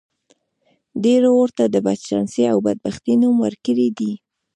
[1.03, 4.13] ډېرو ورته د بدچانسۍ او بدبختۍ نوم ورکړی دی.